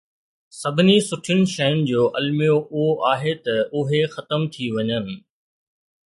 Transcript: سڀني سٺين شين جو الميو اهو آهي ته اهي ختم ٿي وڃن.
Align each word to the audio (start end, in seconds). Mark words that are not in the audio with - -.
سڀني 0.59 0.97
سٺين 1.09 1.41
شين 1.53 1.75
جو 1.89 2.01
الميو 2.21 2.55
اهو 2.63 2.87
آهي 3.13 3.33
ته 3.49 3.55
اهي 3.81 4.01
ختم 4.15 4.41
ٿي 4.55 4.65
وڃن. 4.77 5.07